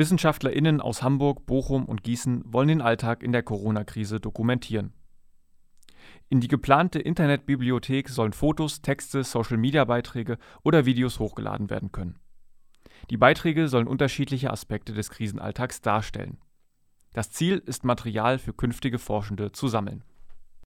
[0.00, 4.94] WissenschaftlerInnen aus Hamburg, Bochum und Gießen wollen den Alltag in der Corona-Krise dokumentieren.
[6.30, 12.18] In die geplante Internetbibliothek sollen Fotos, Texte, Social-Media-Beiträge oder Videos hochgeladen werden können.
[13.10, 16.38] Die Beiträge sollen unterschiedliche Aspekte des Krisenalltags darstellen.
[17.12, 20.02] Das Ziel ist Material für künftige Forschende zu sammeln